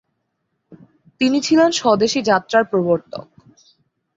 তিনি 1.21 1.37
ছিলেন 1.41 1.69
স্বদেশী 1.71 2.19
যাত্রার 2.21 2.63
প্রবর্তক। 2.65 3.25